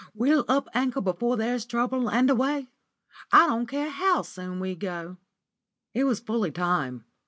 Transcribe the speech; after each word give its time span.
We'll 0.15 0.45
up 0.47 0.67
anchor 0.73 0.99
before 0.99 1.37
there's 1.37 1.63
trouble, 1.63 2.09
and 2.09 2.27
away. 2.27 2.71
I 3.31 3.45
don't 3.45 3.67
care 3.67 3.91
how 3.91 4.23
soon 4.23 4.59
we 4.59 4.73
go." 4.73 5.17
It 5.93 6.05
was 6.05 6.19
fully 6.19 6.49
time. 6.49 7.05